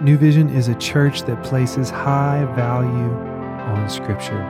New 0.00 0.18
Vision 0.18 0.48
is 0.50 0.66
a 0.66 0.74
church 0.74 1.22
that 1.22 1.42
places 1.44 1.88
high 1.88 2.44
value 2.56 2.90
on 2.90 3.88
Scripture. 3.88 4.42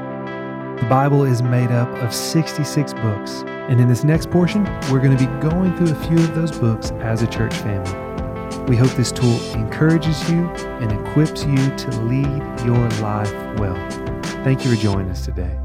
The 0.81 0.86
Bible 0.89 1.25
is 1.25 1.42
made 1.42 1.70
up 1.70 1.89
of 2.02 2.15
66 2.15 2.94
books, 2.94 3.44
and 3.68 3.78
in 3.78 3.86
this 3.86 4.04
next 4.04 4.30
portion, 4.30 4.65
we're 4.91 5.00
going 5.00 5.17
to 5.17 5.18
be 5.18 5.30
going 5.41 5.76
through 5.76 5.92
a 5.94 6.07
few 6.07 6.17
of 6.17 6.34
those 6.34 6.50
books 6.58 6.92
as 6.92 7.20
a 7.20 7.26
church 7.26 7.54
family. 7.57 8.64
We 8.64 8.75
hope 8.75 8.91
this 8.93 9.12
tool 9.12 9.39
encourages 9.53 10.29
you 10.30 10.46
and 10.80 10.91
equips 10.91 11.45
you 11.45 11.57
to 11.57 11.91
lead 12.05 12.65
your 12.65 12.89
life 13.03 13.33
well. 13.59 13.77
Thank 14.45 14.65
you 14.65 14.75
for 14.75 14.81
joining 14.81 15.11
us 15.11 15.27
today. 15.27 15.59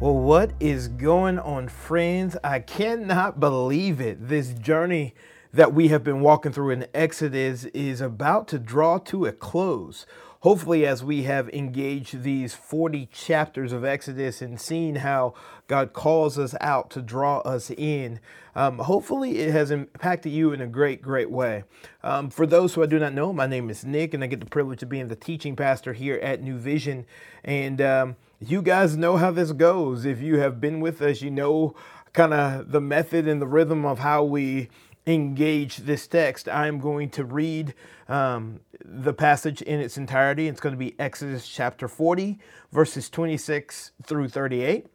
Well, 0.00 0.16
what 0.16 0.52
is 0.60 0.88
going 0.88 1.38
on, 1.38 1.68
friends? 1.68 2.36
I 2.44 2.60
cannot 2.60 3.40
believe 3.40 4.02
it. 4.02 4.28
This 4.28 4.52
journey 4.52 5.14
that 5.52 5.72
we 5.72 5.88
have 5.88 6.04
been 6.04 6.20
walking 6.20 6.52
through 6.52 6.70
in 6.70 6.86
Exodus 6.94 7.64
is 7.66 8.00
about 8.00 8.48
to 8.48 8.58
draw 8.58 8.98
to 8.98 9.26
a 9.26 9.32
close. 9.32 10.06
Hopefully, 10.42 10.86
as 10.86 11.02
we 11.02 11.24
have 11.24 11.48
engaged 11.48 12.22
these 12.22 12.54
40 12.54 13.06
chapters 13.06 13.72
of 13.72 13.84
Exodus 13.84 14.40
and 14.40 14.60
seen 14.60 14.96
how 14.96 15.34
God 15.66 15.92
calls 15.92 16.38
us 16.38 16.54
out 16.60 16.90
to 16.90 17.02
draw 17.02 17.38
us 17.38 17.72
in, 17.72 18.20
um, 18.54 18.78
hopefully 18.78 19.38
it 19.38 19.50
has 19.50 19.72
impacted 19.72 20.30
you 20.30 20.52
in 20.52 20.60
a 20.60 20.66
great, 20.68 21.02
great 21.02 21.30
way. 21.30 21.64
Um, 22.04 22.30
for 22.30 22.46
those 22.46 22.74
who 22.74 22.84
I 22.84 22.86
do 22.86 23.00
not 23.00 23.14
know, 23.14 23.32
my 23.32 23.48
name 23.48 23.68
is 23.68 23.84
Nick, 23.84 24.14
and 24.14 24.22
I 24.22 24.28
get 24.28 24.38
the 24.38 24.46
privilege 24.46 24.82
of 24.82 24.88
being 24.88 25.08
the 25.08 25.16
teaching 25.16 25.56
pastor 25.56 25.92
here 25.92 26.20
at 26.22 26.40
New 26.40 26.56
Vision. 26.56 27.04
And 27.42 27.80
um, 27.80 28.16
you 28.38 28.62
guys 28.62 28.96
know 28.96 29.16
how 29.16 29.32
this 29.32 29.50
goes. 29.50 30.04
If 30.04 30.20
you 30.20 30.38
have 30.38 30.60
been 30.60 30.78
with 30.78 31.02
us, 31.02 31.20
you 31.20 31.32
know 31.32 31.74
kind 32.12 32.32
of 32.32 32.72
the 32.72 32.80
method 32.80 33.28
and 33.28 33.40
the 33.40 33.46
rhythm 33.46 33.84
of 33.84 33.98
how 33.98 34.24
we 34.24 34.68
engage 35.08 35.78
this 35.78 36.06
text. 36.06 36.48
I'm 36.48 36.78
going 36.78 37.10
to 37.10 37.24
read 37.24 37.74
um, 38.08 38.60
the 38.84 39.14
passage 39.14 39.62
in 39.62 39.80
its 39.80 39.96
entirety. 39.96 40.48
It's 40.48 40.60
going 40.60 40.74
to 40.74 40.78
be 40.78 40.94
Exodus 41.00 41.48
chapter 41.48 41.88
40, 41.88 42.38
verses 42.70 43.08
26 43.08 43.92
through 44.04 44.28
38. 44.28 44.86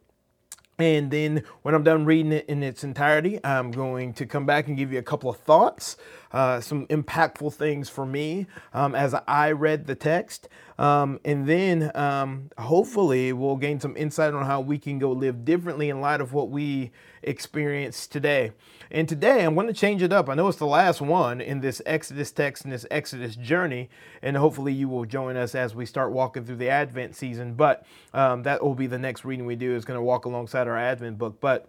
And 0.78 1.10
then 1.10 1.44
when 1.62 1.74
I'm 1.74 1.84
done 1.84 2.04
reading 2.04 2.32
it 2.32 2.46
in 2.46 2.62
its 2.64 2.82
entirety, 2.82 3.38
I'm 3.44 3.70
going 3.70 4.12
to 4.14 4.26
come 4.26 4.44
back 4.44 4.66
and 4.66 4.76
give 4.76 4.92
you 4.92 4.98
a 4.98 5.04
couple 5.04 5.30
of 5.30 5.36
thoughts, 5.36 5.96
uh, 6.32 6.60
some 6.60 6.88
impactful 6.88 7.54
things 7.54 7.88
for 7.88 8.04
me 8.04 8.46
um, 8.72 8.94
as 8.96 9.14
I 9.28 9.52
read 9.52 9.86
the 9.86 9.94
text. 9.94 10.48
Um, 10.76 11.20
and 11.24 11.46
then 11.46 11.92
um, 11.94 12.50
hopefully 12.58 13.32
we'll 13.32 13.54
gain 13.54 13.78
some 13.78 13.96
insight 13.96 14.34
on 14.34 14.44
how 14.46 14.60
we 14.60 14.78
can 14.78 14.98
go 14.98 15.12
live 15.12 15.44
differently 15.44 15.90
in 15.90 16.00
light 16.00 16.20
of 16.20 16.32
what 16.32 16.50
we 16.50 16.90
experience 17.24 18.06
today. 18.06 18.52
And 18.90 19.08
today 19.08 19.44
I'm 19.44 19.54
going 19.54 19.66
to 19.66 19.72
change 19.72 20.02
it 20.02 20.12
up. 20.12 20.28
I 20.28 20.34
know 20.34 20.48
it's 20.48 20.58
the 20.58 20.66
last 20.66 21.00
one 21.00 21.40
in 21.40 21.60
this 21.60 21.82
Exodus 21.84 22.30
text 22.30 22.64
and 22.64 22.72
this 22.72 22.86
Exodus 22.90 23.34
journey, 23.34 23.90
and 24.22 24.36
hopefully 24.36 24.72
you 24.72 24.88
will 24.88 25.04
join 25.04 25.36
us 25.36 25.54
as 25.54 25.74
we 25.74 25.86
start 25.86 26.12
walking 26.12 26.44
through 26.44 26.56
the 26.56 26.68
Advent 26.68 27.16
season. 27.16 27.54
But 27.54 27.84
um, 28.12 28.42
that 28.44 28.62
will 28.62 28.74
be 28.74 28.86
the 28.86 28.98
next 28.98 29.24
reading 29.24 29.46
we 29.46 29.56
do 29.56 29.74
is 29.74 29.84
going 29.84 29.98
to 29.98 30.02
walk 30.02 30.26
alongside 30.26 30.68
our 30.68 30.78
Advent 30.78 31.18
book. 31.18 31.40
But 31.40 31.68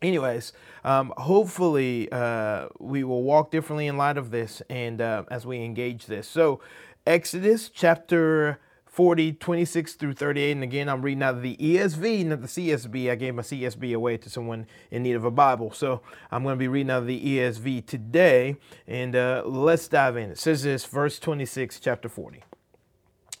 anyways, 0.00 0.52
um, 0.84 1.12
hopefully 1.16 2.10
uh, 2.10 2.68
we 2.78 3.04
will 3.04 3.22
walk 3.22 3.50
differently 3.50 3.86
in 3.86 3.96
light 3.96 4.16
of 4.16 4.30
this 4.30 4.62
and 4.70 5.00
uh, 5.00 5.24
as 5.30 5.44
we 5.44 5.62
engage 5.62 6.06
this. 6.06 6.28
So 6.28 6.60
Exodus 7.06 7.68
chapter 7.68 8.60
40, 8.92 9.32
26 9.32 9.94
through 9.94 10.12
38. 10.12 10.52
And 10.52 10.62
again, 10.62 10.86
I'm 10.86 11.00
reading 11.00 11.22
out 11.22 11.36
of 11.36 11.42
the 11.42 11.56
ESV, 11.56 12.26
not 12.26 12.42
the 12.42 12.46
CSB. 12.46 13.10
I 13.10 13.14
gave 13.14 13.34
my 13.34 13.40
CSB 13.40 13.94
away 13.94 14.18
to 14.18 14.28
someone 14.28 14.66
in 14.90 15.02
need 15.02 15.14
of 15.14 15.24
a 15.24 15.30
Bible. 15.30 15.72
So 15.72 16.02
I'm 16.30 16.42
going 16.42 16.52
to 16.52 16.58
be 16.58 16.68
reading 16.68 16.90
out 16.90 16.98
of 16.98 17.06
the 17.06 17.38
ESV 17.38 17.86
today. 17.86 18.56
And 18.86 19.16
uh, 19.16 19.44
let's 19.46 19.88
dive 19.88 20.18
in. 20.18 20.28
It 20.28 20.38
says 20.38 20.64
this, 20.64 20.84
verse 20.84 21.18
26, 21.18 21.80
chapter 21.80 22.10
40. 22.10 22.42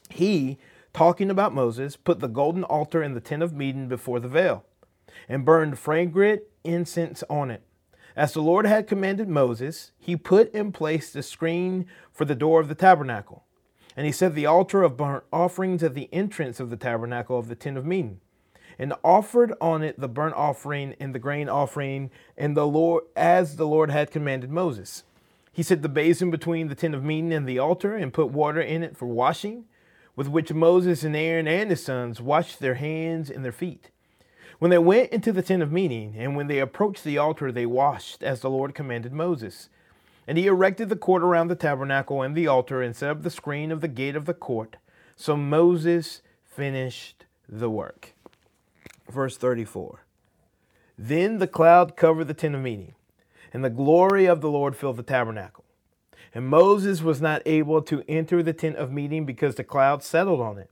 He, 0.08 0.56
talking 0.94 1.28
about 1.28 1.54
Moses, 1.54 1.96
put 1.96 2.20
the 2.20 2.28
golden 2.28 2.64
altar 2.64 3.02
in 3.02 3.12
the 3.12 3.20
tent 3.20 3.42
of 3.42 3.52
meeting 3.52 3.88
before 3.88 4.20
the 4.20 4.28
veil 4.28 4.64
and 5.28 5.44
burned 5.44 5.78
fragrant 5.78 6.44
incense 6.64 7.22
on 7.28 7.50
it. 7.50 7.62
As 8.16 8.32
the 8.32 8.40
Lord 8.40 8.64
had 8.64 8.86
commanded 8.86 9.28
Moses, 9.28 9.92
he 9.98 10.16
put 10.16 10.50
in 10.54 10.72
place 10.72 11.12
the 11.12 11.22
screen 11.22 11.84
for 12.10 12.24
the 12.24 12.34
door 12.34 12.58
of 12.58 12.68
the 12.68 12.74
tabernacle 12.74 13.44
and 13.96 14.06
he 14.06 14.12
set 14.12 14.34
the 14.34 14.46
altar 14.46 14.82
of 14.82 14.96
burnt 14.96 15.24
offerings 15.32 15.82
at 15.82 15.94
the 15.94 16.08
entrance 16.12 16.60
of 16.60 16.70
the 16.70 16.76
tabernacle 16.76 17.38
of 17.38 17.48
the 17.48 17.54
tent 17.54 17.76
of 17.76 17.86
meeting, 17.86 18.20
and 18.78 18.94
offered 19.04 19.52
on 19.60 19.82
it 19.82 20.00
the 20.00 20.08
burnt 20.08 20.34
offering 20.34 20.94
and 20.98 21.14
the 21.14 21.18
grain 21.18 21.48
offering, 21.48 22.10
and 22.36 22.56
the 22.56 22.66
Lord 22.66 23.04
as 23.16 23.56
the 23.56 23.66
Lord 23.66 23.90
had 23.90 24.10
commanded 24.10 24.50
Moses. 24.50 25.04
He 25.52 25.62
set 25.62 25.82
the 25.82 25.88
basin 25.88 26.30
between 26.30 26.68
the 26.68 26.74
tent 26.74 26.94
of 26.94 27.04
meeting 27.04 27.32
and 27.32 27.46
the 27.46 27.58
altar, 27.58 27.94
and 27.94 28.12
put 28.12 28.30
water 28.30 28.60
in 28.60 28.82
it 28.82 28.96
for 28.96 29.06
washing, 29.06 29.64
with 30.16 30.28
which 30.28 30.52
Moses 30.52 31.04
and 31.04 31.14
Aaron 31.14 31.46
and 31.46 31.70
his 31.70 31.84
sons 31.84 32.20
washed 32.20 32.60
their 32.60 32.74
hands 32.74 33.30
and 33.30 33.44
their 33.44 33.52
feet. 33.52 33.90
When 34.58 34.70
they 34.70 34.78
went 34.78 35.10
into 35.10 35.32
the 35.32 35.42
tent 35.42 35.62
of 35.62 35.72
meeting, 35.72 36.14
and 36.16 36.36
when 36.36 36.46
they 36.46 36.58
approached 36.58 37.04
the 37.04 37.18
altar, 37.18 37.50
they 37.50 37.66
washed 37.66 38.22
as 38.22 38.40
the 38.40 38.50
Lord 38.50 38.74
commanded 38.74 39.12
Moses. 39.12 39.68
And 40.26 40.38
he 40.38 40.46
erected 40.46 40.88
the 40.88 40.96
court 40.96 41.22
around 41.22 41.48
the 41.48 41.56
tabernacle 41.56 42.22
and 42.22 42.34
the 42.34 42.46
altar 42.46 42.80
and 42.80 42.94
set 42.94 43.10
up 43.10 43.22
the 43.22 43.30
screen 43.30 43.72
of 43.72 43.80
the 43.80 43.88
gate 43.88 44.16
of 44.16 44.24
the 44.24 44.34
court. 44.34 44.76
So 45.16 45.36
Moses 45.36 46.22
finished 46.44 47.24
the 47.48 47.70
work. 47.70 48.14
Verse 49.10 49.36
34 49.36 50.04
Then 50.96 51.38
the 51.38 51.46
cloud 51.46 51.96
covered 51.96 52.28
the 52.28 52.34
tent 52.34 52.54
of 52.54 52.60
meeting, 52.60 52.94
and 53.52 53.64
the 53.64 53.70
glory 53.70 54.26
of 54.26 54.40
the 54.40 54.50
Lord 54.50 54.76
filled 54.76 54.96
the 54.96 55.02
tabernacle. 55.02 55.64
And 56.34 56.46
Moses 56.46 57.02
was 57.02 57.20
not 57.20 57.42
able 57.44 57.82
to 57.82 58.02
enter 58.08 58.42
the 58.42 58.54
tent 58.54 58.76
of 58.76 58.90
meeting 58.90 59.26
because 59.26 59.56
the 59.56 59.64
cloud 59.64 60.02
settled 60.02 60.40
on 60.40 60.58
it. 60.58 60.70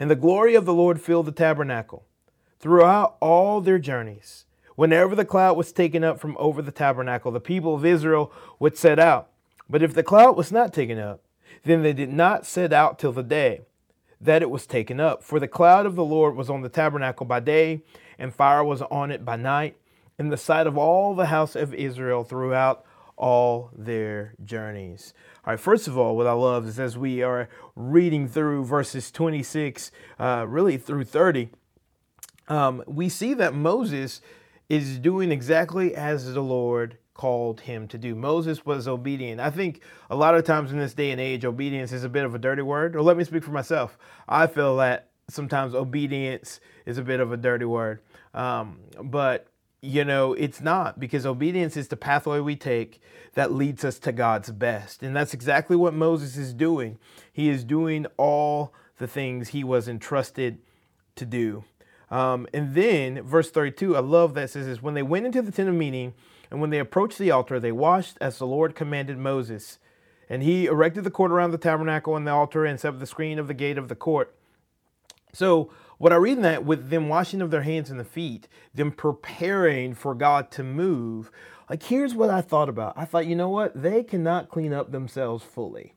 And 0.00 0.10
the 0.10 0.16
glory 0.16 0.56
of 0.56 0.64
the 0.64 0.74
Lord 0.74 1.00
filled 1.00 1.26
the 1.26 1.32
tabernacle. 1.32 2.04
Throughout 2.58 3.16
all 3.20 3.60
their 3.60 3.78
journeys, 3.78 4.46
Whenever 4.76 5.14
the 5.14 5.24
cloud 5.24 5.56
was 5.56 5.72
taken 5.72 6.04
up 6.04 6.20
from 6.20 6.36
over 6.38 6.62
the 6.62 6.70
tabernacle, 6.70 7.32
the 7.32 7.40
people 7.40 7.74
of 7.74 7.84
Israel 7.84 8.32
would 8.58 8.76
set 8.76 8.98
out. 8.98 9.28
But 9.68 9.82
if 9.82 9.94
the 9.94 10.02
cloud 10.02 10.36
was 10.36 10.52
not 10.52 10.72
taken 10.72 10.98
up, 10.98 11.22
then 11.64 11.82
they 11.82 11.92
did 11.92 12.12
not 12.12 12.46
set 12.46 12.72
out 12.72 12.98
till 12.98 13.12
the 13.12 13.22
day 13.22 13.62
that 14.20 14.42
it 14.42 14.50
was 14.50 14.66
taken 14.66 15.00
up. 15.00 15.22
For 15.22 15.40
the 15.40 15.48
cloud 15.48 15.86
of 15.86 15.96
the 15.96 16.04
Lord 16.04 16.36
was 16.36 16.48
on 16.48 16.62
the 16.62 16.68
tabernacle 16.68 17.26
by 17.26 17.40
day, 17.40 17.82
and 18.18 18.34
fire 18.34 18.62
was 18.62 18.82
on 18.82 19.10
it 19.10 19.24
by 19.24 19.36
night, 19.36 19.76
in 20.18 20.28
the 20.28 20.36
sight 20.36 20.66
of 20.66 20.78
all 20.78 21.14
the 21.14 21.26
house 21.26 21.56
of 21.56 21.74
Israel 21.74 22.24
throughout 22.24 22.84
all 23.16 23.70
their 23.76 24.34
journeys. 24.44 25.14
All 25.44 25.52
right, 25.52 25.60
first 25.60 25.88
of 25.88 25.96
all, 25.96 26.16
what 26.16 26.26
I 26.26 26.32
love 26.32 26.66
is 26.66 26.78
as 26.78 26.98
we 26.98 27.22
are 27.22 27.48
reading 27.74 28.28
through 28.28 28.64
verses 28.64 29.10
26, 29.10 29.90
uh, 30.18 30.44
really 30.48 30.76
through 30.76 31.04
30, 31.04 31.50
um, 32.48 32.82
we 32.86 33.08
see 33.08 33.34
that 33.34 33.54
Moses 33.54 34.20
is 34.68 34.98
doing 34.98 35.30
exactly 35.30 35.94
as 35.94 36.32
the 36.32 36.40
Lord 36.40 36.98
called 37.14 37.60
him 37.60 37.88
to 37.88 37.98
do. 37.98 38.14
Moses 38.14 38.66
was 38.66 38.86
obedient. 38.86 39.40
I 39.40 39.50
think 39.50 39.80
a 40.10 40.16
lot 40.16 40.34
of 40.34 40.44
times 40.44 40.72
in 40.72 40.78
this 40.78 40.94
day 40.94 41.10
and 41.10 41.20
age, 41.20 41.44
obedience 41.44 41.92
is 41.92 42.04
a 42.04 42.08
bit 42.08 42.24
of 42.24 42.34
a 42.34 42.38
dirty 42.38 42.62
word. 42.62 42.94
Or 42.94 43.02
let 43.02 43.16
me 43.16 43.24
speak 43.24 43.42
for 43.42 43.52
myself. 43.52 43.96
I 44.28 44.46
feel 44.46 44.76
that 44.76 45.08
sometimes 45.28 45.74
obedience 45.74 46.60
is 46.84 46.98
a 46.98 47.02
bit 47.02 47.20
of 47.20 47.32
a 47.32 47.36
dirty 47.36 47.64
word. 47.64 48.00
Um, 48.34 48.80
but 49.02 49.48
you 49.82 50.04
know, 50.04 50.32
it's 50.32 50.60
not 50.60 50.98
because 50.98 51.24
obedience 51.24 51.76
is 51.76 51.88
the 51.88 51.96
pathway 51.96 52.40
we 52.40 52.56
take 52.56 53.00
that 53.34 53.52
leads 53.52 53.84
us 53.84 53.98
to 54.00 54.12
God's 54.12 54.50
best. 54.50 55.02
And 55.02 55.14
that's 55.14 55.34
exactly 55.34 55.76
what 55.76 55.94
Moses 55.94 56.36
is 56.36 56.52
doing. 56.54 56.98
He 57.32 57.48
is 57.48 57.62
doing 57.62 58.06
all 58.16 58.74
the 58.98 59.06
things 59.06 59.48
he 59.48 59.62
was 59.62 59.86
entrusted 59.86 60.58
to 61.16 61.24
do. 61.24 61.64
Um, 62.10 62.46
and 62.54 62.74
then 62.74 63.22
verse 63.22 63.50
32, 63.50 63.96
I 63.96 64.00
love 64.00 64.34
that 64.34 64.50
says 64.50 64.66
this, 64.66 64.82
when 64.82 64.94
they 64.94 65.02
went 65.02 65.26
into 65.26 65.42
the 65.42 65.50
tent 65.50 65.68
of 65.68 65.74
meeting 65.74 66.14
and 66.50 66.60
when 66.60 66.70
they 66.70 66.78
approached 66.78 67.18
the 67.18 67.30
altar, 67.30 67.58
they 67.58 67.72
washed 67.72 68.16
as 68.20 68.38
the 68.38 68.46
Lord 68.46 68.74
commanded 68.74 69.18
Moses. 69.18 69.78
And 70.28 70.42
he 70.42 70.66
erected 70.66 71.04
the 71.04 71.10
court 71.10 71.32
around 71.32 71.50
the 71.50 71.58
tabernacle 71.58 72.16
and 72.16 72.26
the 72.26 72.32
altar 72.32 72.64
and 72.64 72.78
set 72.78 72.94
up 72.94 73.00
the 73.00 73.06
screen 73.06 73.38
of 73.38 73.48
the 73.48 73.54
gate 73.54 73.78
of 73.78 73.88
the 73.88 73.94
court. 73.94 74.34
So 75.32 75.70
what 75.98 76.12
I 76.12 76.16
read 76.16 76.36
in 76.36 76.42
that 76.42 76.64
with 76.64 76.90
them 76.90 77.08
washing 77.08 77.42
of 77.42 77.50
their 77.50 77.62
hands 77.62 77.90
and 77.90 77.98
the 77.98 78.04
feet, 78.04 78.48
them 78.74 78.92
preparing 78.92 79.94
for 79.94 80.14
God 80.14 80.50
to 80.52 80.62
move, 80.62 81.30
like 81.68 81.82
here's 81.82 82.14
what 82.14 82.30
I 82.30 82.40
thought 82.40 82.68
about. 82.68 82.94
I 82.96 83.04
thought, 83.04 83.26
you 83.26 83.36
know 83.36 83.48
what? 83.48 83.80
They 83.80 84.02
cannot 84.02 84.48
clean 84.48 84.72
up 84.72 84.92
themselves 84.92 85.44
fully. 85.44 85.95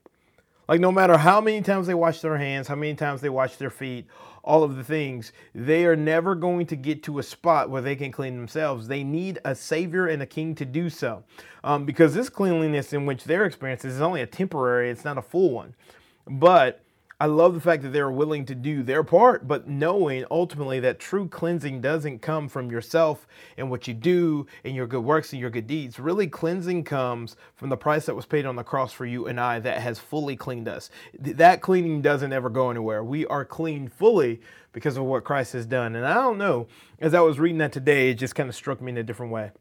Like 0.69 0.81
no 0.81 0.91
matter 0.91 1.17
how 1.17 1.41
many 1.41 1.63
times 1.63 1.87
they 1.87 1.95
wash 1.95 2.21
their 2.21 2.37
hands, 2.37 2.67
how 2.67 2.75
many 2.75 2.93
times 2.93 3.21
they 3.21 3.29
wash 3.29 3.55
their 3.55 3.71
feet, 3.71 4.05
all 4.43 4.61
of 4.61 4.75
the 4.75 4.83
things, 4.83 5.33
they 5.55 5.83
are 5.87 5.95
never 5.95 6.35
going 6.35 6.67
to 6.67 6.75
get 6.75 7.01
to 7.03 7.17
a 7.17 7.23
spot 7.23 7.71
where 7.71 7.81
they 7.81 7.95
can 7.95 8.11
clean 8.11 8.37
themselves. 8.37 8.87
They 8.87 9.03
need 9.03 9.39
a 9.43 9.55
savior 9.55 10.05
and 10.05 10.21
a 10.21 10.27
king 10.27 10.53
to 10.53 10.65
do 10.65 10.91
so. 10.91 11.23
Um, 11.63 11.85
because 11.85 12.13
this 12.13 12.29
cleanliness 12.29 12.93
in 12.93 13.07
which 13.07 13.23
they're 13.23 13.45
experiencing 13.45 13.89
is 13.89 13.99
only 13.99 14.21
a 14.21 14.27
temporary, 14.27 14.91
it's 14.91 15.03
not 15.03 15.17
a 15.17 15.23
full 15.23 15.49
one. 15.49 15.73
But 16.27 16.83
I 17.21 17.25
love 17.25 17.53
the 17.53 17.59
fact 17.59 17.83
that 17.83 17.89
they're 17.89 18.09
willing 18.09 18.45
to 18.45 18.55
do 18.55 18.81
their 18.81 19.03
part, 19.03 19.45
but 19.45 19.67
knowing 19.67 20.23
ultimately 20.31 20.79
that 20.79 20.99
true 20.99 21.27
cleansing 21.27 21.81
doesn't 21.81 22.21
come 22.21 22.47
from 22.47 22.71
yourself 22.71 23.27
and 23.57 23.69
what 23.69 23.89
you 23.89 23.93
do 23.93 24.47
and 24.63 24.73
your 24.73 24.87
good 24.87 25.03
works 25.03 25.33
and 25.33 25.41
your 25.41 25.49
good 25.49 25.67
deeds. 25.67 25.99
Really, 25.99 26.27
cleansing 26.27 26.85
comes 26.85 27.35
from 27.55 27.67
the 27.67 27.75
price 27.75 28.05
that 28.05 28.15
was 28.15 28.25
paid 28.25 28.45
on 28.45 28.55
the 28.55 28.63
cross 28.63 28.93
for 28.93 29.05
you 29.05 29.27
and 29.27 29.37
I 29.37 29.59
that 29.59 29.81
has 29.81 29.99
fully 29.99 30.37
cleaned 30.37 30.69
us. 30.69 30.89
That 31.19 31.59
cleaning 31.59 32.01
doesn't 32.01 32.31
ever 32.31 32.49
go 32.49 32.69
anywhere. 32.69 33.03
We 33.03 33.25
are 33.25 33.43
clean 33.43 33.89
fully 33.89 34.39
because 34.71 34.95
of 34.95 35.03
what 35.03 35.25
Christ 35.25 35.51
has 35.51 35.65
done. 35.65 35.97
And 35.97 36.05
I 36.05 36.13
don't 36.13 36.37
know, 36.37 36.67
as 36.99 37.13
I 37.13 37.19
was 37.19 37.37
reading 37.37 37.57
that 37.57 37.73
today, 37.73 38.11
it 38.11 38.13
just 38.13 38.33
kind 38.33 38.47
of 38.47 38.55
struck 38.55 38.79
me 38.79 38.93
in 38.93 38.97
a 38.97 39.03
different 39.03 39.33
way. 39.33 39.51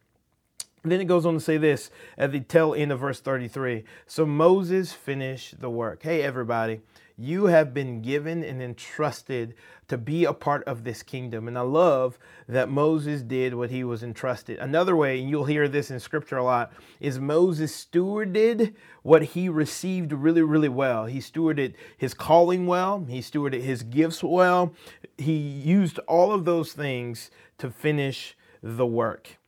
then 0.84 1.00
it 1.00 1.06
goes 1.06 1.26
on 1.26 1.34
to 1.34 1.40
say 1.40 1.56
this 1.56 1.90
at 2.16 2.30
the 2.30 2.38
tail 2.38 2.72
end 2.72 2.92
of 2.92 3.00
verse 3.00 3.18
33. 3.18 3.82
So 4.06 4.24
Moses 4.24 4.92
finished 4.92 5.58
the 5.58 5.70
work. 5.70 6.04
Hey, 6.04 6.22
everybody 6.22 6.82
you 7.20 7.46
have 7.46 7.74
been 7.74 8.00
given 8.00 8.44
and 8.44 8.62
entrusted 8.62 9.54
to 9.88 9.98
be 9.98 10.24
a 10.24 10.32
part 10.32 10.62
of 10.64 10.84
this 10.84 11.02
kingdom. 11.02 11.48
And 11.48 11.58
I 11.58 11.62
love 11.62 12.16
that 12.46 12.68
Moses 12.68 13.22
did 13.22 13.54
what 13.54 13.70
he 13.70 13.82
was 13.82 14.04
entrusted. 14.04 14.58
Another 14.58 14.94
way, 14.94 15.18
and 15.18 15.28
you'll 15.28 15.46
hear 15.46 15.66
this 15.66 15.90
in 15.90 15.98
scripture 15.98 16.36
a 16.36 16.44
lot, 16.44 16.72
is 17.00 17.18
Moses 17.18 17.74
stewarded 17.74 18.74
what 19.02 19.22
he 19.22 19.48
received 19.48 20.12
really, 20.12 20.42
really 20.42 20.68
well. 20.68 21.06
He 21.06 21.18
stewarded 21.18 21.74
his 21.96 22.14
calling 22.14 22.66
well, 22.66 23.04
he 23.08 23.18
stewarded 23.18 23.62
his 23.62 23.82
gifts 23.82 24.22
well. 24.22 24.72
He 25.16 25.36
used 25.36 25.98
all 26.00 26.32
of 26.32 26.44
those 26.44 26.72
things 26.72 27.32
to 27.58 27.70
finish 27.70 28.36
the 28.62 28.86
work. 28.86 29.38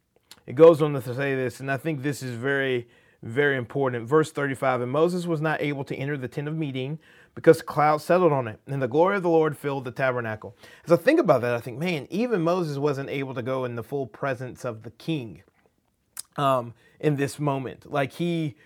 It 0.47 0.55
goes 0.55 0.83
on 0.83 0.95
to 0.95 1.15
say 1.15 1.37
this, 1.37 1.61
and 1.61 1.71
I 1.71 1.77
think 1.77 2.03
this 2.03 2.23
is 2.23 2.35
very, 2.35 2.89
very 3.23 3.57
important. 3.57 4.09
Verse 4.09 4.33
35 4.33 4.83
And 4.83 4.93
Moses 4.93 5.27
was 5.27 5.41
not 5.41 5.61
able 5.61 5.85
to 5.85 5.95
enter 5.97 6.17
the 6.17 6.29
tent 6.29 6.49
of 6.49 6.57
meeting 6.57 6.99
because 7.35 7.63
clouds 7.63 8.05
settled 8.05 8.33
on 8.33 8.49
it, 8.49 8.61
and 8.67 8.83
the 8.83 8.89
glory 8.89 9.17
of 9.17 9.23
the 9.23 9.29
Lord 9.29 9.57
filled 9.57 9.85
the 9.85 9.91
tabernacle. 9.91 10.57
As 10.85 10.93
I 10.93 10.97
think 10.97 11.21
about 11.21 11.43
that, 11.43 11.55
I 11.55 11.61
think, 11.61 11.79
man, 11.79 12.07
even 12.11 12.43
Moses 12.43 12.79
wasn't 12.79 13.09
able 13.11 13.35
to 13.35 13.43
go 13.43 13.65
in 13.65 13.77
the 13.77 13.83
full 13.83 14.07
presence 14.07 14.65
of 14.65 14.83
the 14.83 14.91
king 14.91 15.43
um, 16.37 16.75
in 16.99 17.17
this 17.17 17.39
moment. 17.39 17.91
Like 17.91 18.13
he 18.13 18.57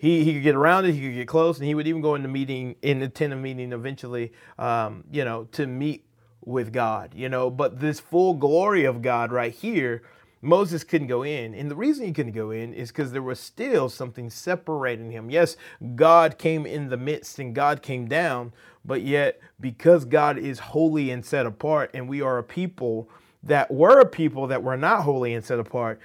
he, 0.00 0.24
he 0.24 0.32
could 0.32 0.42
get 0.42 0.54
around 0.54 0.86
it, 0.86 0.94
he 0.94 1.00
could 1.02 1.14
get 1.14 1.28
close, 1.28 1.58
and 1.58 1.66
he 1.66 1.74
would 1.74 1.86
even 1.86 2.00
go 2.00 2.14
in 2.14 2.22
the 2.22 2.28
meeting, 2.28 2.74
in 2.80 3.00
the 3.00 3.08
tent 3.08 3.34
of 3.34 3.38
meeting 3.38 3.70
eventually, 3.72 4.32
um, 4.58 5.04
you 5.12 5.26
know, 5.26 5.44
to 5.52 5.66
meet 5.66 6.06
with 6.42 6.72
God, 6.72 7.12
you 7.14 7.28
know. 7.28 7.50
But 7.50 7.80
this 7.80 8.00
full 8.00 8.32
glory 8.32 8.84
of 8.84 9.02
God 9.02 9.30
right 9.30 9.52
here 9.52 10.02
Moses 10.42 10.84
couldn't 10.84 11.08
go 11.08 11.22
in. 11.22 11.54
And 11.54 11.70
the 11.70 11.76
reason 11.76 12.06
he 12.06 12.12
couldn't 12.12 12.32
go 12.32 12.50
in 12.50 12.72
is 12.72 12.90
because 12.90 13.12
there 13.12 13.22
was 13.22 13.38
still 13.38 13.88
something 13.88 14.30
separating 14.30 15.10
him. 15.10 15.30
Yes, 15.30 15.56
God 15.94 16.38
came 16.38 16.66
in 16.66 16.88
the 16.88 16.96
midst 16.96 17.38
and 17.38 17.54
God 17.54 17.82
came 17.82 18.06
down, 18.06 18.52
but 18.84 19.02
yet 19.02 19.40
because 19.60 20.04
God 20.04 20.38
is 20.38 20.58
holy 20.58 21.10
and 21.10 21.24
set 21.24 21.46
apart, 21.46 21.90
and 21.92 22.08
we 22.08 22.22
are 22.22 22.38
a 22.38 22.42
people 22.42 23.08
that 23.42 23.70
were 23.70 24.00
a 24.00 24.06
people 24.06 24.46
that 24.46 24.62
were 24.62 24.76
not 24.76 25.02
holy 25.02 25.34
and 25.34 25.44
set 25.44 25.58
apart, 25.58 26.00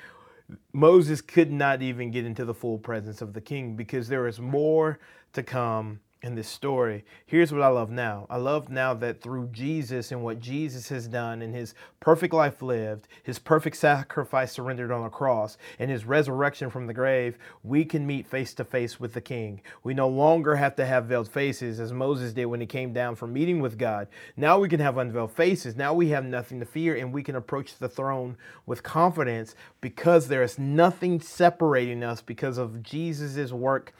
Moses 0.73 1.21
could 1.21 1.51
not 1.51 1.81
even 1.81 2.11
get 2.11 2.25
into 2.25 2.45
the 2.45 2.53
full 2.53 2.77
presence 2.77 3.21
of 3.21 3.33
the 3.33 3.41
king 3.41 3.75
because 3.75 4.07
there 4.07 4.27
is 4.27 4.39
more 4.39 4.99
to 5.33 5.43
come 5.43 5.99
in 6.25 6.33
this 6.33 6.47
story. 6.47 7.05
Here's 7.27 7.53
what 7.53 7.61
I 7.61 7.67
love 7.67 7.91
now. 7.91 8.25
I 8.31 8.37
love 8.37 8.69
now 8.69 8.95
that 8.95 9.21
through 9.21 9.49
Jesus 9.51 10.11
and 10.11 10.23
what 10.23 10.39
Jesus 10.39 10.89
has 10.89 11.07
done 11.07 11.43
and 11.43 11.53
his 11.53 11.75
perfect 11.99 12.33
life 12.33 12.63
lived, 12.63 13.07
his 13.21 13.37
perfect 13.37 13.77
sacrifice 13.77 14.51
surrendered 14.51 14.91
on 14.91 15.03
the 15.03 15.09
cross, 15.09 15.55
and 15.77 15.91
his 15.91 16.03
resurrection 16.03 16.71
from 16.71 16.87
the 16.87 16.95
grave, 16.95 17.37
we 17.63 17.85
can 17.85 18.07
meet 18.07 18.25
face 18.25 18.55
to 18.55 18.65
face 18.65 18.99
with 18.99 19.13
the 19.13 19.21
King. 19.21 19.61
We 19.83 19.93
no 19.93 20.07
longer 20.07 20.55
have 20.55 20.75
to 20.77 20.85
have 20.87 21.05
veiled 21.05 21.29
faces 21.29 21.79
as 21.79 21.93
Moses 21.93 22.33
did 22.33 22.47
when 22.47 22.59
he 22.59 22.65
came 22.65 22.91
down 22.91 23.15
from 23.15 23.31
meeting 23.31 23.59
with 23.59 23.77
God. 23.77 24.07
Now 24.35 24.57
we 24.57 24.67
can 24.67 24.79
have 24.79 24.97
unveiled 24.97 25.31
faces. 25.31 25.75
Now 25.75 25.93
we 25.93 26.09
have 26.09 26.25
nothing 26.25 26.59
to 26.59 26.65
fear 26.65 26.95
and 26.95 27.13
we 27.13 27.21
can 27.21 27.35
approach 27.35 27.77
the 27.77 27.87
throne 27.87 28.35
with 28.65 28.81
confidence 28.81 29.53
because 29.79 30.27
there 30.27 30.41
is 30.41 30.57
nothing 30.57 31.21
separating 31.21 32.01
us 32.01 32.21
because 32.21 32.57
of 32.57 32.81
Jesus' 32.81 33.51
work 33.51 33.93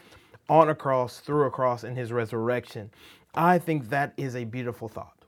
on 0.50 0.70
a 0.70 0.76
cross, 0.76 1.20
through 1.20 1.46
a 1.46 1.52
cross, 1.52 1.84
in 1.84 1.96
his 1.96 2.12
resurrection. 2.12 2.92
I 3.34 3.60
think 3.60 3.90
that 3.90 4.14
is 4.18 4.36
a 4.36 4.44
beautiful 4.44 4.88
thought. 4.88 5.26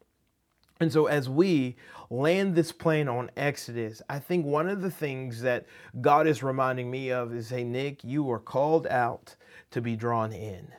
And 0.80 0.94
so, 0.94 1.08
as 1.08 1.28
we 1.28 1.75
land 2.10 2.56
this 2.56 2.72
plane 2.72 3.08
on 3.08 3.31
Exodus, 3.36 4.02
I 4.10 4.19
think 4.19 4.46
one 4.46 4.69
of 4.69 4.81
the 4.81 4.92
things 4.92 5.42
that 5.42 5.66
God 6.02 6.28
is 6.28 6.44
reminding 6.44 6.92
me 6.92 7.12
of 7.12 7.34
is 7.34 7.50
hey, 7.50 7.64
Nick, 7.64 8.04
you 8.04 8.30
are 8.31 8.40
called 8.40 8.86
out 8.88 9.36
to 9.72 9.81
be 9.81 9.96
drawn 9.96 10.31
in. 10.31 10.72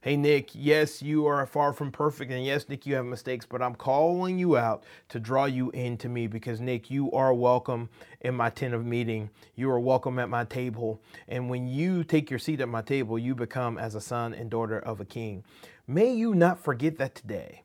Hey, 0.00 0.16
Nick, 0.16 0.50
yes, 0.54 1.02
you 1.02 1.26
are 1.26 1.44
far 1.44 1.72
from 1.72 1.90
perfect. 1.90 2.30
And 2.30 2.44
yes, 2.44 2.68
Nick, 2.68 2.86
you 2.86 2.94
have 2.94 3.04
mistakes, 3.04 3.44
but 3.44 3.60
I'm 3.60 3.74
calling 3.74 4.38
you 4.38 4.56
out 4.56 4.84
to 5.08 5.18
draw 5.18 5.46
you 5.46 5.70
into 5.70 6.08
me 6.08 6.28
because, 6.28 6.60
Nick, 6.60 6.88
you 6.88 7.10
are 7.10 7.34
welcome 7.34 7.88
in 8.20 8.36
my 8.36 8.48
tent 8.48 8.74
of 8.74 8.86
meeting. 8.86 9.28
You 9.56 9.68
are 9.70 9.80
welcome 9.80 10.20
at 10.20 10.28
my 10.28 10.44
table. 10.44 11.02
And 11.26 11.50
when 11.50 11.66
you 11.66 12.04
take 12.04 12.30
your 12.30 12.38
seat 12.38 12.60
at 12.60 12.68
my 12.68 12.80
table, 12.80 13.18
you 13.18 13.34
become 13.34 13.76
as 13.76 13.96
a 13.96 14.00
son 14.00 14.34
and 14.34 14.48
daughter 14.48 14.78
of 14.78 15.00
a 15.00 15.04
king. 15.04 15.42
May 15.88 16.12
you 16.12 16.32
not 16.32 16.60
forget 16.60 16.98
that 16.98 17.16
today. 17.16 17.64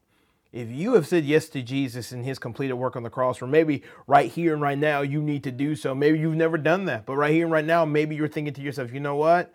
If 0.52 0.70
you 0.70 0.96
have 0.96 1.06
said 1.06 1.26
yes 1.26 1.50
to 1.50 1.62
Jesus 1.62 2.12
and 2.12 2.26
his 2.26 2.40
completed 2.40 2.74
work 2.74 2.96
on 2.96 3.04
the 3.04 3.12
cross, 3.12 3.44
or 3.44 3.48
maybe 3.48 3.84
right 4.08 4.32
here 4.32 4.54
and 4.54 4.62
right 4.62 4.78
now 4.78 5.02
you 5.02 5.22
need 5.22 5.44
to 5.44 5.52
do 5.52 5.76
so, 5.76 5.94
maybe 5.94 6.18
you've 6.18 6.34
never 6.34 6.58
done 6.58 6.86
that, 6.86 7.06
but 7.06 7.16
right 7.16 7.32
here 7.32 7.46
and 7.46 7.54
right 7.54 7.64
now, 7.64 7.86
maybe 7.86 8.16
you're 8.16 8.28
thinking 8.28 8.56
to 8.56 8.62
yourself, 8.62 8.92
you 8.92 9.00
know 9.00 9.16
what? 9.16 9.54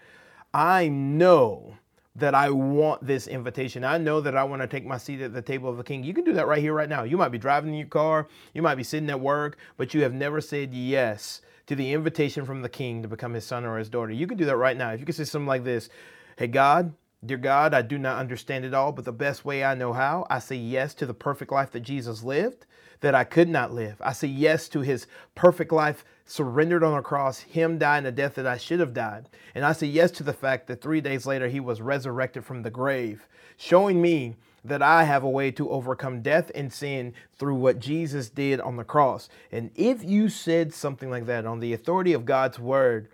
I 0.55 0.87
know 0.87 1.75
that 2.19 2.35
I 2.35 2.51
want 2.51 3.07
this 3.07 3.27
invitation. 3.27 3.85
I 3.85 3.99
know 3.99 4.21
that 4.21 4.37
I 4.37 4.45
want 4.45 4.63
to 4.63 4.69
take 4.69 4.85
my 4.85 4.99
seat 4.99 5.21
at 5.21 5.33
the 5.33 5.43
table 5.43 5.71
of 5.71 5.77
the 5.77 5.85
king. 5.85 6.05
You 6.05 6.15
can 6.15 6.25
do 6.25 6.33
that 6.35 6.47
right 6.47 6.61
here, 6.61 6.75
right 6.75 6.89
now. 6.89 7.05
You 7.05 7.17
might 7.17 7.29
be 7.31 7.39
driving 7.39 7.71
in 7.71 7.79
your 7.79 7.89
car, 7.89 8.29
you 8.55 8.63
might 8.63 8.75
be 8.75 8.85
sitting 8.85 9.11
at 9.11 9.21
work, 9.21 9.57
but 9.77 9.95
you 9.95 10.03
have 10.03 10.13
never 10.13 10.41
said 10.41 10.75
yes 10.75 11.41
to 11.67 11.75
the 11.75 11.93
invitation 11.93 12.45
from 12.45 12.63
the 12.63 12.69
king 12.69 13.03
to 13.03 13.09
become 13.09 13.35
his 13.35 13.45
son 13.45 13.65
or 13.65 13.79
his 13.79 13.89
daughter. 13.89 14.13
You 14.13 14.27
can 14.27 14.39
do 14.39 14.47
that 14.47 14.57
right 14.57 14.77
now. 14.77 14.91
If 14.91 15.01
you 15.01 15.07
can 15.07 15.15
say 15.15 15.25
something 15.25 15.47
like 15.47 15.65
this 15.65 15.91
Hey, 16.37 16.47
God, 16.47 16.95
Dear 17.25 17.39
God, 17.39 17.75
I 17.75 17.83
do 17.83 17.99
not 17.99 18.19
understand 18.19 18.65
it 18.65 18.75
all, 18.75 18.93
but 18.93 19.05
the 19.05 19.13
best 19.13 19.45
way 19.45 19.65
I 19.65 19.75
know 19.75 19.93
how, 19.93 20.25
I 20.31 20.39
say 20.39 20.55
yes 20.55 20.95
to 20.95 21.07
the 21.07 21.15
perfect 21.15 21.51
life 21.51 21.73
that 21.73 21.81
Jesus 21.81 22.23
lived, 22.23 22.65
that 23.01 23.15
I 23.15 23.25
could 23.25 23.49
not 23.49 23.73
live. 23.73 24.01
I 24.01 24.13
say 24.13 24.29
yes 24.29 24.69
to 24.69 24.83
his 24.83 25.09
perfect 25.35 25.73
life 25.73 26.05
surrendered 26.29 26.85
on 26.85 26.97
a 26.97 27.03
cross, 27.03 27.41
him 27.41 27.79
dying 27.79 28.05
a 28.05 28.13
death 28.13 28.35
that 28.35 28.47
I 28.47 28.59
should 28.59 28.81
have 28.81 28.93
died. 28.93 29.31
And 29.55 29.65
I 29.65 29.73
say 29.73 29.87
yes 29.87 30.11
to 30.13 30.23
the 30.23 30.35
fact 30.35 30.67
that 30.67 30.83
three 30.83 31.01
days 31.01 31.27
later 31.27 31.49
he 31.49 31.59
was 31.59 31.81
resurrected 31.81 32.45
from 32.45 32.63
the 32.63 32.71
grave, 32.71 33.27
showing 33.57 34.01
me 34.01 34.37
that 34.63 34.83
I 34.83 35.05
have 35.05 35.23
a 35.23 35.31
way 35.31 35.51
to 35.53 35.71
overcome 35.71 36.21
death 36.21 36.51
and 36.55 36.71
sin 36.71 37.15
through 37.39 37.55
what 37.55 37.79
Jesus 37.79 38.29
did 38.29 38.61
on 38.61 38.77
the 38.77 38.85
cross. 38.85 39.31
And 39.51 39.71
if 39.75 40.05
you 40.05 40.29
said 40.29 40.75
something 40.75 41.11
like 41.11 41.25
that 41.27 41.47
on 41.47 41.61
the 41.61 41.73
authority 41.73 42.13
of 42.13 42.27
God's 42.27 42.59
word, 42.59 43.09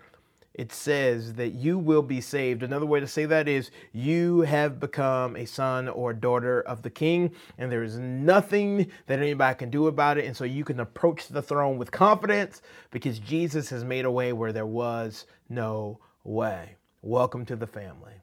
it 0.55 0.71
says 0.71 1.33
that 1.33 1.49
you 1.49 1.77
will 1.77 2.01
be 2.01 2.21
saved. 2.21 2.63
Another 2.63 2.85
way 2.85 3.01
to 3.01 3.07
say 3.07 3.25
that 3.25 3.47
is 3.47 3.71
you 3.91 4.41
have 4.41 4.79
become 4.79 5.35
a 5.35 5.45
son 5.45 5.89
or 5.89 6.13
daughter 6.13 6.61
of 6.61 6.81
the 6.81 6.89
king, 6.89 7.31
and 7.57 7.69
there 7.69 7.83
is 7.83 7.97
nothing 7.97 8.89
that 9.07 9.19
anybody 9.19 9.57
can 9.57 9.69
do 9.69 9.87
about 9.87 10.17
it. 10.17 10.23
And 10.23 10.35
so 10.35 10.45
you 10.45 10.63
can 10.63 10.79
approach 10.79 11.27
the 11.27 11.41
throne 11.41 11.77
with 11.77 11.91
confidence 11.91 12.61
because 12.89 13.19
Jesus 13.19 13.69
has 13.69 13.83
made 13.83 14.05
a 14.05 14.11
way 14.11 14.31
where 14.31 14.53
there 14.53 14.65
was 14.65 15.25
no 15.49 15.99
way. 16.23 16.77
Welcome 17.01 17.45
to 17.47 17.57
the 17.57 17.67
family. 17.67 18.13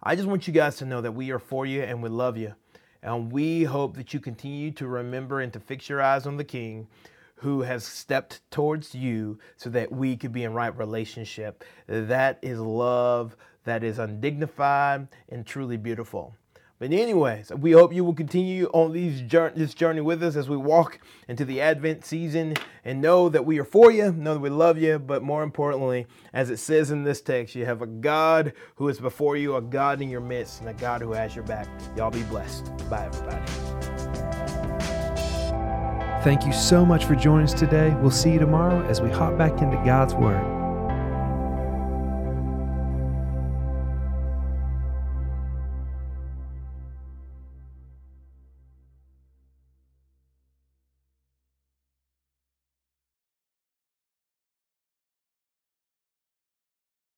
I 0.00 0.14
just 0.14 0.28
want 0.28 0.46
you 0.46 0.52
guys 0.52 0.76
to 0.76 0.84
know 0.84 1.00
that 1.00 1.12
we 1.12 1.32
are 1.32 1.40
for 1.40 1.66
you 1.66 1.82
and 1.82 2.00
we 2.00 2.08
love 2.08 2.36
you. 2.36 2.54
And 3.02 3.32
we 3.32 3.64
hope 3.64 3.96
that 3.96 4.14
you 4.14 4.20
continue 4.20 4.70
to 4.72 4.86
remember 4.86 5.40
and 5.40 5.52
to 5.52 5.58
fix 5.60 5.88
your 5.88 6.00
eyes 6.00 6.26
on 6.26 6.36
the 6.36 6.44
king 6.44 6.86
who 7.40 7.62
has 7.62 7.84
stepped 7.84 8.40
towards 8.50 8.94
you 8.94 9.38
so 9.56 9.70
that 9.70 9.92
we 9.92 10.16
could 10.16 10.32
be 10.32 10.44
in 10.44 10.52
right 10.52 10.76
relationship. 10.76 11.64
That 11.86 12.38
is 12.42 12.60
love 12.60 13.36
that 13.68 13.84
is 13.84 13.98
undignified 13.98 15.08
and 15.28 15.46
truly 15.46 15.76
beautiful. 15.76 16.34
But 16.78 16.92
anyways, 16.92 17.50
we 17.50 17.72
hope 17.72 17.92
you 17.92 18.04
will 18.04 18.14
continue 18.14 18.66
on 18.72 18.92
these 18.92 19.20
this 19.54 19.74
journey 19.74 20.00
with 20.00 20.22
us 20.22 20.36
as 20.36 20.48
we 20.48 20.56
walk 20.56 21.00
into 21.26 21.44
the 21.44 21.60
Advent 21.60 22.04
season 22.04 22.54
and 22.84 23.00
know 23.00 23.28
that 23.28 23.44
we 23.44 23.58
are 23.58 23.64
for 23.64 23.90
you, 23.90 24.12
know 24.12 24.34
that 24.34 24.40
we 24.40 24.48
love 24.48 24.78
you, 24.78 25.00
but 25.00 25.22
more 25.22 25.42
importantly, 25.42 26.06
as 26.32 26.50
it 26.50 26.58
says 26.58 26.92
in 26.92 27.02
this 27.02 27.20
text, 27.20 27.56
you 27.56 27.66
have 27.66 27.82
a 27.82 27.86
God 27.86 28.52
who 28.76 28.88
is 28.88 29.00
before 29.00 29.36
you, 29.36 29.56
a 29.56 29.62
God 29.62 30.00
in 30.00 30.08
your 30.08 30.20
midst, 30.20 30.60
and 30.60 30.68
a 30.68 30.74
God 30.74 31.02
who 31.02 31.12
has 31.12 31.34
your 31.34 31.44
back. 31.44 31.66
Y'all 31.96 32.12
be 32.12 32.22
blessed. 32.24 32.66
Bye, 32.88 33.06
everybody. 33.06 33.77
Thank 36.22 36.44
you 36.44 36.52
so 36.52 36.84
much 36.84 37.04
for 37.04 37.14
joining 37.14 37.44
us 37.44 37.54
today. 37.54 37.94
We'll 38.00 38.10
see 38.10 38.32
you 38.32 38.40
tomorrow 38.40 38.84
as 38.86 39.00
we 39.00 39.08
hop 39.08 39.38
back 39.38 39.62
into 39.62 39.76
God's 39.84 40.14
Word. 40.14 40.57